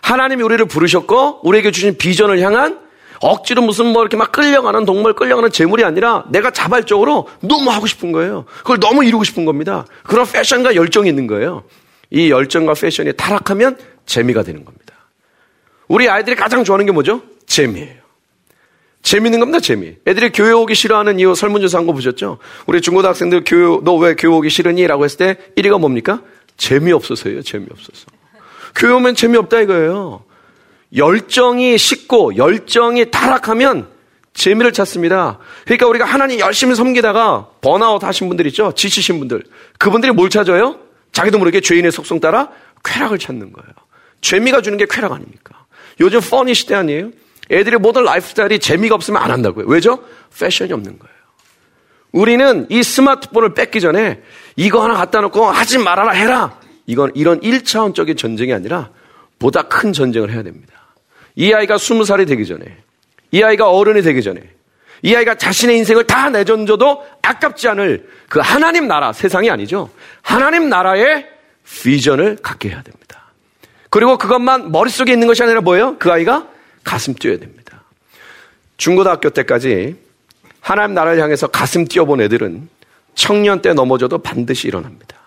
[0.01, 2.81] 하나님이 우리를 부르셨고, 우리에게 주신 비전을 향한
[3.21, 8.11] 억지로 무슨 뭐 이렇게 막 끌려가는 동물, 끌려가는 재물이 아니라 내가 자발적으로 너무 하고 싶은
[8.11, 8.47] 거예요.
[8.59, 9.87] 그걸 너무 이루고 싶은 겁니다.
[10.03, 11.63] 그런 패션과 열정이 있는 거예요.
[12.11, 14.83] 이 열정과 패션이 타락하면 재미가 되는 겁니다.
[15.93, 17.21] 우리 아이들이 가장 좋아하는 게 뭐죠?
[17.47, 18.01] 재미예요.
[19.03, 19.97] 재미있는 겁니다, 재미.
[20.07, 22.39] 애들이 교회 오기 싫어하는 이유 설문조사 한 거 보셨죠?
[22.67, 24.87] 우리 중고등학생들 교회, 너 왜 교회 오기 싫으니?
[24.87, 26.23] 라고 했을 때 1위가 뭡니까?
[26.57, 28.07] 재미없어서예요, 재미없어서.
[28.75, 30.25] 교회 오면 재미없다 이거예요.
[30.97, 33.89] 열정이 식고, 열정이 타락하면
[34.33, 35.41] 재미를 찾습니다.
[35.67, 38.73] 그러니까 우리가 하나님 열심히 섬기다가 번아웃 하신 분들 있죠?
[38.75, 39.43] 지치신 분들.
[39.79, 40.79] 그분들이 뭘 찾아요?
[41.13, 42.49] 자기도 모르게 죄인의 속성 따라
[42.83, 43.69] 쾌락을 찾는 거예요.
[44.23, 45.62] 재미가 주는 게 쾌락 아닙니까?
[46.01, 47.11] 요즘 funny 시대 아니에요?
[47.51, 49.67] 애들의 모든 라이프 스타일이 재미가 없으면 안 한다고요.
[49.67, 50.03] 왜죠?
[50.39, 51.15] passion이 없는 거예요.
[52.13, 54.23] 우리는 이 스마트폰을 뺏기 전에
[54.57, 56.59] 이거 하나 갖다 놓고 하지 말아라 해라.
[56.87, 58.91] 이건 이런 1차원적인 전쟁이 아니라
[59.39, 60.73] 보다 큰 전쟁을 해야 됩니다.
[61.35, 62.65] 이 아이가 20살이 되기 전에,
[63.31, 64.43] 이 아이가 어른이 되기 전에,
[65.03, 69.91] 이 아이가 자신의 인생을 다 내던져도 아깝지 않을 그 하나님 나라, 세상이 아니죠.
[70.21, 71.27] 하나님 나라의
[71.65, 73.22] 비전을 갖게 해야 됩니다.
[73.93, 75.97] 그리고 그것만 머릿속에 있는 것이 아니라 뭐예요?
[75.99, 76.49] 그 아이가
[76.83, 77.85] 가슴 뛰어야 됩니다.
[78.79, 79.97] 중고등학교 때까지
[80.61, 82.71] 하나님 나라를 향해서 가슴 뛰어본 애들은
[83.15, 85.19] 청년 때 넘어져도 반드시 일어납니다.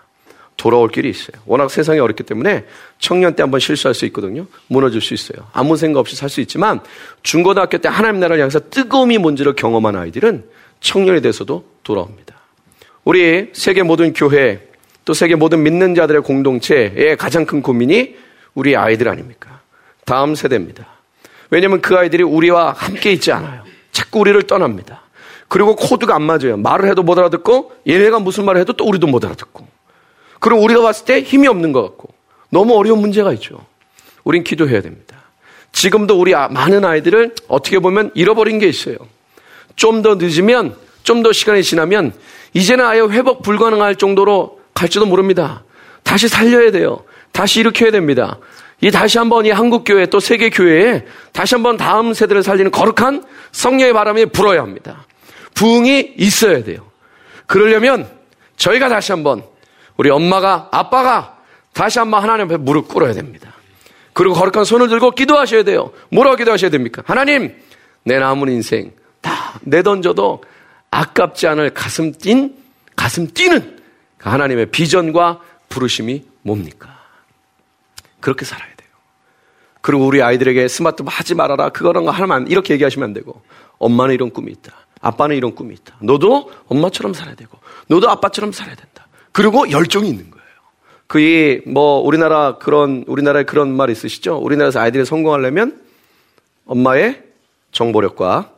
[0.56, 1.40] 돌아올 길이 있어요.
[1.46, 2.64] 워낙 세상이 어렵기 때문에
[2.98, 4.46] 청년 때 한번 실수할 수 있거든요.
[4.66, 5.46] 무너질 수 있어요.
[5.52, 6.80] 아무 생각 없이 살 수 있지만
[7.22, 10.44] 중고등학교 때 하나님 나라를 향해서 뜨거움이 뭔지를 경험한 아이들은
[10.80, 12.34] 청년이 돼서도 돌아옵니다.
[13.04, 14.66] 우리 세계 모든 교회
[15.04, 18.25] 또 세계 모든 믿는 자들의 공동체의 가장 큰 고민이
[18.56, 19.60] 우리 아이들 아닙니까?
[20.04, 20.86] 다음 세대입니다.
[21.50, 23.62] 왜냐하면 그 아이들이 우리와 함께 있지 않아요.
[23.92, 25.02] 자꾸 우리를 떠납니다.
[25.48, 26.56] 그리고 코드가 안 맞아요.
[26.56, 29.66] 말을 해도 못 알아듣고 얘네가 무슨 말을 해도 또 우리도 못 알아듣고.
[30.40, 32.08] 그리고 우리가 봤을 때 힘이 없는 것 같고
[32.50, 33.64] 너무 어려운 문제가 있죠.
[34.24, 35.16] 우린 기도해야 됩니다.
[35.72, 38.96] 지금도 우리 아, 많은 아이들을 어떻게 보면 잃어버린 게 있어요.
[39.76, 42.12] 좀 더 늦으면 좀 더 시간이 지나면
[42.54, 45.62] 이제는 아예 회복 불가능할 정도로 갈지도 모릅니다.
[46.02, 47.04] 다시 살려야 돼요.
[47.36, 48.38] 다시 일으켜야 됩니다.
[48.80, 53.24] 이 다시 한번 이 한국 교회 또 세계 교회에 다시 한번 다음 세대를 살리는 거룩한
[53.52, 55.04] 성령의 바람이 불어야 합니다.
[55.52, 56.86] 부흥이 있어야 돼요.
[57.46, 58.08] 그러려면
[58.56, 59.42] 저희가 다시 한번
[59.98, 61.36] 우리 엄마가 아빠가
[61.74, 63.52] 다시 한번 하나님 앞에 무릎 꿇어야 됩니다.
[64.14, 65.92] 그리고 거룩한 손을 들고 기도하셔야 돼요.
[66.10, 67.02] 뭐라고 기도하셔야 됩니까?
[67.04, 67.54] 하나님,
[68.02, 70.42] 내 남은 인생 다 내던져도
[70.90, 72.54] 아깝지 않을 가슴 뛴,
[72.96, 73.78] 가슴 뛰는
[74.16, 76.95] 그 하나님의 비전과 부르심이 뭡니까?
[78.20, 78.88] 그렇게 살아야 돼요.
[79.80, 81.68] 그리고 우리 아이들에게 스마트폰 하지 말아라.
[81.68, 83.42] 그거랑 거 하면 안, 이렇게 얘기하시면 안 되고.
[83.78, 84.72] 엄마는 이런 꿈이 있다.
[85.00, 85.96] 아빠는 이런 꿈이 있다.
[86.00, 87.58] 너도 엄마처럼 살아야 되고.
[87.88, 89.06] 너도 아빠처럼 살아야 된다.
[89.32, 90.46] 그리고 열정이 있는 거예요.
[91.06, 94.38] 그이 뭐 우리나라 그런 우리나라에 그런 말 있으시죠?
[94.38, 95.80] 우리나라에서 아이들이 성공하려면
[96.64, 97.22] 엄마의
[97.70, 98.50] 정보력과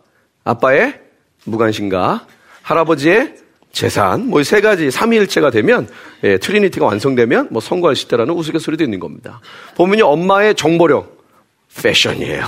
[0.44, 1.00] 아빠의
[1.44, 2.26] 무관심과
[2.62, 3.34] 할아버지의
[3.72, 5.88] 재산 뭐 세 가지 삼위일체가 되면
[6.24, 9.40] 예, Trinity가 완성되면 뭐 성공할 수 있다라는 우스갯소리도 있는 겁니다.
[9.76, 11.18] 보면요 엄마의 정보력
[11.82, 12.44] passion이에요.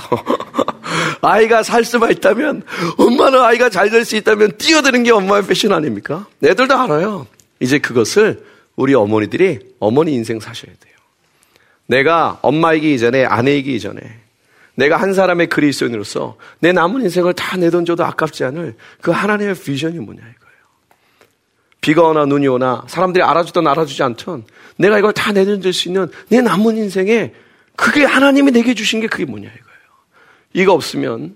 [1.21, 2.63] 아이가 살 수만 있다면
[2.97, 6.27] 엄마는 아이가 잘 될 수 있다면 뛰어드는 게 엄마의 passion 아닙니까?
[6.43, 7.27] 애들도 알아요.
[7.59, 8.43] 이제 그것을
[8.75, 10.95] 우리 어머니들이 어머니 인생 사셔야 돼요.
[11.85, 14.01] 내가 엄마이기 이전에 아내이기 이전에
[14.75, 20.19] 내가 한 사람의 그리스도인으로서 내 남은 인생을 다 내던져도 아깝지 않을 그 하나님의 비전이 뭐냐
[20.21, 20.40] 이거예요.
[21.81, 24.43] 비가 오나 눈이 오나 사람들이 알아주든 알아주지 않든
[24.77, 27.33] 내가 이걸 다 내던질 수 있는 내 남은 인생에
[27.75, 29.81] 그게 하나님이 내게 주신 게 그게 뭐냐 이거예요.
[30.53, 31.35] 이거 없으면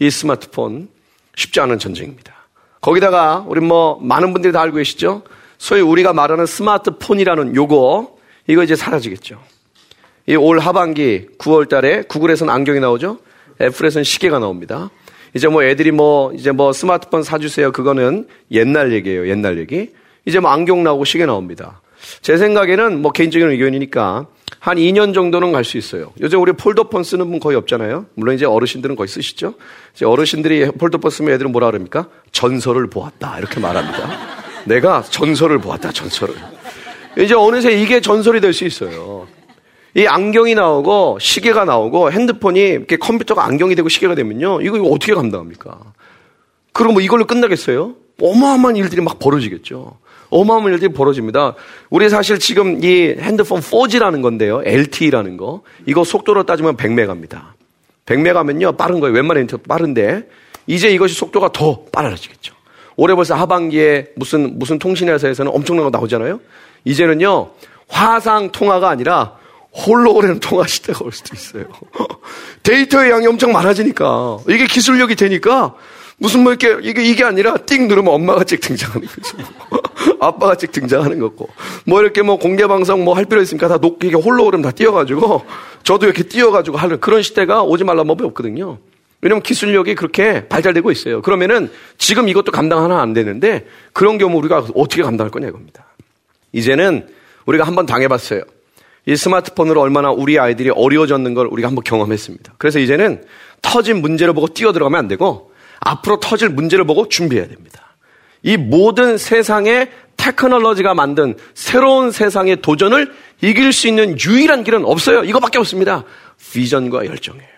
[0.00, 0.88] 이 스마트폰
[1.36, 2.34] 쉽지 않은 전쟁입니다.
[2.80, 5.22] 거기다가 우리 뭐 많은 분들이 다 알고 계시죠?
[5.58, 8.16] 소위 우리가 말하는 스마트폰이라는 요거
[8.48, 9.40] 이거 이제 사라지겠죠.
[10.26, 13.18] 이 올 하반기 9월 달에 구글에서는 안경이 나오죠.
[13.60, 14.90] 애플에서는 시계가 나옵니다.
[15.34, 17.72] 이제 뭐 애들이 뭐 이제 뭐 스마트폰 사주세요.
[17.72, 19.28] 그거는 옛날 얘기예요.
[19.28, 19.90] 옛날 얘기.
[20.26, 21.80] 이제 뭐 안경 나오고 시계 나옵니다.
[22.22, 24.26] 제 생각에는 뭐 개인적인 의견이니까
[24.60, 26.12] 한 2년 정도는 갈 수 있어요.
[26.20, 28.06] 요즘 우리 폴더폰 쓰는 분 거의 없잖아요.
[28.14, 29.54] 물론 이제 어르신들은 거의 쓰시죠.
[29.94, 32.08] 이제 어르신들이 폴더폰 쓰면 애들은 뭐라 그럽니까?
[32.32, 33.38] 전설을 보았다.
[33.38, 34.08] 이렇게 말합니다.
[34.64, 36.34] 내가 전설을 보았다, 전설을.
[37.18, 39.26] 이제 어느새 이게 전설이 될 수 있어요.
[39.96, 44.60] 이 안경이 나오고 시계가 나오고 핸드폰이 이렇게 컴퓨터가 안경이 되고 시계가 되면요.
[44.60, 45.78] 이거, 이거 어떻게 감당합니까?
[46.72, 47.94] 그럼 뭐 이걸로 끝나겠어요?
[48.20, 49.98] 어마어마한 일들이 막 벌어지겠죠.
[50.30, 51.54] 어마어마한 일들이 벌어집니다.
[51.90, 54.62] 우리 사실 지금 이 핸드폰 4G라는 건데요.
[54.64, 55.62] LTE라는 거.
[55.86, 57.42] 이거 속도로 따지면 100메가입니다.
[58.06, 58.76] 100메가면요.
[58.76, 59.14] 빠른 거예요.
[59.14, 60.28] 웬만한 인터넷 빠른데
[60.66, 62.54] 이제 이것이 속도가 더 빨라지겠죠.
[62.96, 66.40] 올해 벌써 하반기에 무슨 무슨 통신 회사에서는 엄청난 거 나오잖아요.
[66.84, 67.50] 이제는요
[67.88, 69.36] 화상 통화가 아니라
[69.74, 71.64] 홀로그램 통화 시대가 올 수도 있어요.
[72.62, 75.74] 데이터의 양이 엄청 많아지니까 이게 기술력이 되니까
[76.16, 79.36] 무슨 뭐 이렇게 이게 이게 아니라 띵 누르면 엄마가 찍 등장하는 거죠.
[80.20, 81.48] 아빠가 찍 등장하는 거고
[81.86, 85.44] 뭐 이렇게 뭐 공개 방송 뭐 할 필요 있으니까 다 녹, 이게 홀로그램 다 띄워가지고
[85.82, 88.78] 저도 이렇게 띄워가지고 하는 그런 시대가 오지 말란 법이 없거든요.
[89.20, 91.22] 왜냐면 기술력이 그렇게 발달되고 있어요.
[91.22, 95.86] 그러면은 지금 이것도 감당 하나 안 되는데 그런 경우 우리가 어떻게 감당할 거냐 이겁니다.
[96.52, 97.08] 이제는
[97.46, 98.42] 우리가 한번 당해봤어요.
[99.06, 102.54] 이 스마트폰으로 얼마나 우리 아이들이 어려워졌는 걸 우리가 한번 경험했습니다.
[102.58, 103.24] 그래서 이제는
[103.60, 107.96] 터진 문제를 보고 뛰어 들어가면 안 되고 앞으로 터질 문제를 보고 준비해야 됩니다.
[108.42, 113.12] 이 모든 세상의 테크놀로지가 만든 새로운 세상의 도전을
[113.42, 115.24] 이길 수 있는 유일한 길은 없어요.
[115.24, 116.04] 이거밖에 없습니다.
[116.52, 117.48] 비전과 열정이에요.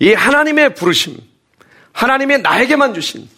[0.00, 1.16] 이 하나님의 부르심,
[1.92, 3.28] 하나님의 나에게만 주신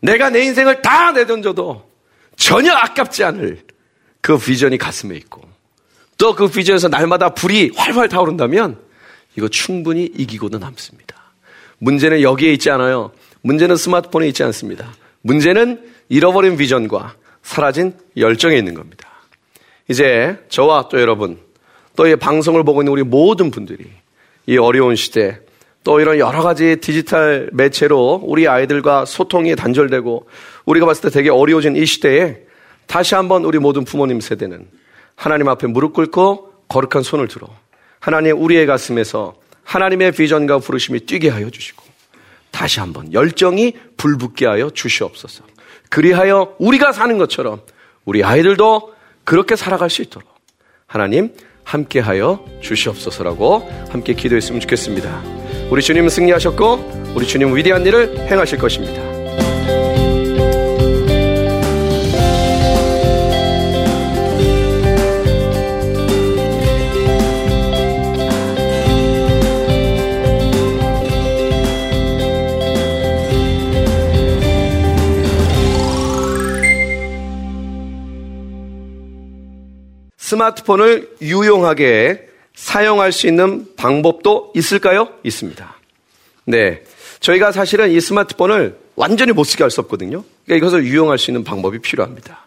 [0.00, 1.90] 내가 내 인생을 다 내던져도
[2.36, 3.62] 전혀 아깝지 않을
[4.20, 5.42] 그 비전이 가슴에 있고
[6.18, 8.78] 또 그 비전에서 날마다 불이 활활 타오른다면
[9.36, 11.16] 이거 충분히 이기고도 남습니다.
[11.78, 13.12] 문제는 여기에 있지 않아요.
[13.42, 14.94] 문제는 스마트폰에 있지 않습니다.
[15.22, 19.08] 문제는 잃어버린 비전과 사라진 열정에 있는 겁니다.
[19.88, 21.38] 이제 저와 또 여러분,
[21.96, 23.84] 또 이 방송을 보고 있는 우리 모든 분들이
[24.46, 25.40] 이 어려운 시대
[25.84, 30.26] 또 이런 여러 가지 디지털 매체로 우리 아이들과 소통이 단절되고
[30.64, 32.38] 우리가 봤을 때 되게 어려워진 이 시대에
[32.86, 34.66] 다시 한번 우리 모든 부모님 세대는
[35.16, 37.48] 하나님 앞에 무릎 꿇고 거룩한 손을 들어
[38.00, 41.82] 하나님 우리의 가슴에서 하나님의 비전과 부르심이 뛰게 하여 주시고
[42.50, 45.44] 다시 한번 열정이 불붙게 하여 주시옵소서.
[45.88, 47.62] 그리하여 우리가 사는 것처럼
[48.04, 50.28] 우리 아이들도 그렇게 살아갈 수 있도록
[50.86, 51.32] 하나님
[51.64, 55.22] 함께 하여 주시옵소서라고 함께 기도했으면 좋겠습니다.
[55.70, 59.13] 우리 주님은 승리하셨고 우리 주님은 위대한 일을 행하실 것입니다.
[80.28, 85.10] 스마트폰을 유용하게 사용할 수 있는 방법도 있을까요?
[85.22, 85.76] 있습니다.
[86.46, 86.82] 네.
[87.20, 90.24] 저희가 사실은 이 스마트폰을 완전히 못 쓰게 할 수 없거든요.
[90.46, 92.46] 그러니까 이것을 유용할 수 있는 방법이 필요합니다.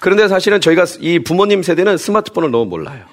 [0.00, 3.04] 그런데 사실은 저희가 이 부모님 세대는 스마트폰을 너무 몰라요.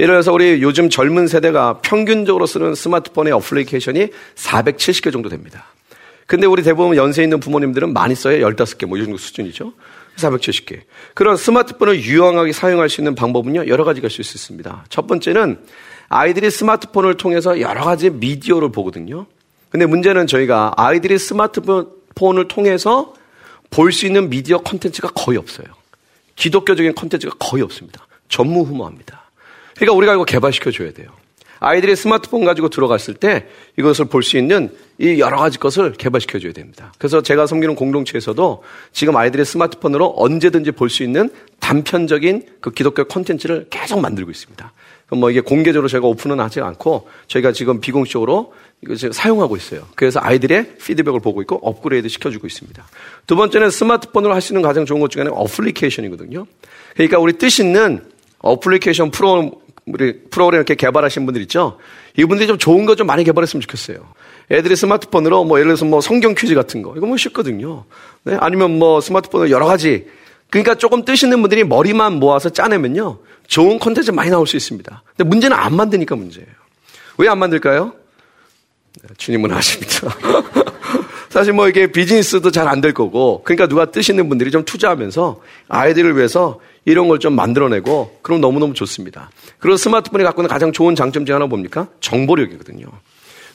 [0.00, 5.66] 예를 들어서 우리 요즘 젊은 세대가 평균적으로 쓰는 스마트폰의 어플리케이션이 470개 정도 됩니다.
[6.26, 8.46] 근데 우리 대부분 연세 있는 부모님들은 많이 써요.
[8.48, 9.74] 15개 뭐 이 정도 수준이죠.
[10.16, 10.82] 470개.
[11.14, 13.66] 그런 스마트폰을 유용하게 사용할 수 있는 방법은요.
[13.66, 14.84] 여러 가지가 있을 수 있습니다.
[14.88, 15.58] 첫 번째는
[16.08, 19.26] 아이들이 스마트폰을 통해서 여러 가지 미디어를 보거든요.
[19.70, 23.14] 근데 문제는 저희가 아이들이 스마트폰을 통해서
[23.70, 25.66] 볼 수 있는 미디어 컨텐츠가 거의 없어요.
[26.36, 28.06] 기독교적인 컨텐츠가 거의 없습니다.
[28.28, 29.22] 전무후무합니다.
[29.76, 31.08] 그러니까 우리가 이거 개발시켜 줘야 돼요.
[31.62, 33.46] 아이들이 스마트폰 가지고 들어갔을 때
[33.78, 36.92] 이것을 볼 수 있는 이 여러 가지 것을 개발시켜 줘야 됩니다.
[36.98, 43.66] 그래서 제가 섬기는 공동체에서도 지금 아이들의 스마트폰으로 언제든지 볼 수 있는 단편적인 그 기독교 콘텐츠를
[43.70, 44.72] 계속 만들고 있습니다.
[45.12, 49.86] 뭐 이게 공개적으로 제가 오픈은 하지 않고 저희가 지금 비공식적으로 이거 지금 사용하고 있어요.
[49.94, 52.84] 그래서 아이들의 피드백을 보고 있고 업그레이드 시켜주고 있습니다.
[53.26, 56.46] 두 번째는 스마트폰으로 할 수 있는 가장 좋은 것 중에 하나는 어플리케이션이거든요.
[56.94, 58.02] 그러니까 우리 뜻 있는
[58.38, 61.78] 어플리케이션 프로 우리 프로그램 이렇게 개발하신 분들 있죠?
[62.16, 63.96] 이분들이 좀 좋은 거 좀 많이 개발했으면 좋겠어요.
[64.50, 67.84] 애들이 스마트폰으로 뭐 예를 들어서 뭐 성경 퀴즈 같은 거 이거 뭐 쉽거든요.
[68.24, 68.36] 네?
[68.40, 70.06] 아니면 뭐 스마트폰으로 여러 가지
[70.50, 73.18] 그러니까 조금 뜻 있는 분들이 머리만 모아서 짜내면요
[73.48, 75.02] 좋은 콘텐츠 많이 나올 수 있습니다.
[75.16, 76.48] 근데 문제는 안 만드니까 문제예요.
[77.18, 77.92] 왜 안 만들까요?
[79.02, 80.14] 네, 주님은 아십니다.
[81.32, 85.40] 사실 뭐 이게 비즈니스도 잘 안 될 거고 그러니까 누가 뜻 있는 분들이 좀 투자하면서
[85.68, 89.30] 아이들을 위해서 이런 걸 좀 만들어내고 그럼 너무너무 좋습니다.
[89.58, 91.88] 그리고 스마트폰이 갖고 있는 가장 좋은 장점 중 하나 뭡니까?
[92.00, 92.86] 정보력이거든요.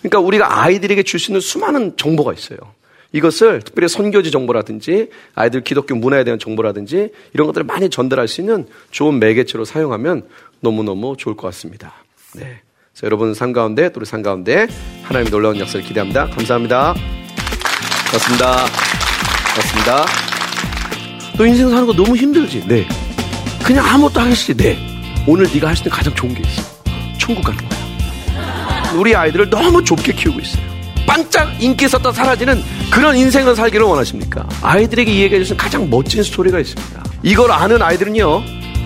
[0.02, 2.58] 그러니까 우리가 아이들에게 줄 수 있는 수많은 정보가 있어요.
[3.12, 8.68] 이것을 특별히 선교지 정보라든지 아이들 기독교 문화에 대한 정보라든지 이런 것들을 많이 전달할 수 있는
[8.92, 10.24] 좋은 매개체로 사용하면
[10.62, 11.94] 너무너무 좋을 것 같습니다.
[12.36, 12.62] 네.
[13.04, 14.68] 여러분 삶 가운데 또 우리 삶 가운데
[15.04, 16.28] 하나님의 놀라운 역사를 기대합니다.
[16.32, 16.96] 감사합니다.
[18.12, 18.66] 고맙습니다.
[19.56, 20.06] 고맙습니다.
[21.38, 22.64] 너 인생 사는 거 너무 힘들지?
[22.66, 22.88] 네.
[23.64, 24.56] 그냥 아무것도 하겠지?
[24.56, 24.78] 네.
[25.28, 26.64] 오늘 네가 할 수 있는 가장 좋은 게 있어.
[27.18, 28.92] 천국 가는 거야.
[28.96, 30.64] 우리 아이들을 너무 좁게 키우고 있어요.
[31.06, 34.48] 반짝 인기 있었다 사라지는 그런 인생을 살기를 원하십니까?
[34.62, 37.04] 아이들에게 이야기해 주신 가장 멋진 스토리가 있습니다.
[37.24, 38.44] 이걸 아는 아이들은요,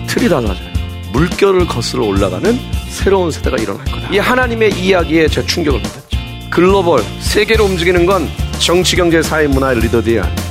[0.08, 0.72] 틀이 달라져요.
[1.12, 2.58] 물결을 거슬러 올라가는
[2.88, 4.08] 새로운 세대가 일어날 거다.
[4.10, 6.18] 이 하나님의 이야기에 제 충격을 받았죠.
[6.50, 8.28] 글로벌, 세계로 움직이는 건
[8.64, 10.44] 정치, 경제, 사회, 문화의 리더들이 아닙니다.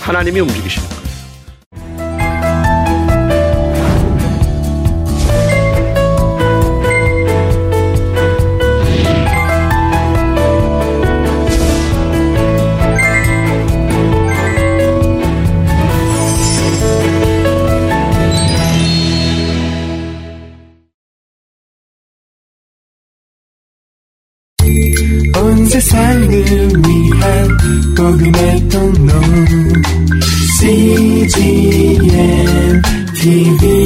[0.00, 0.99] 하나님이 움직이시는 거
[28.10, 29.12] 복음의 통로
[30.58, 32.02] CGM
[33.14, 33.79] TV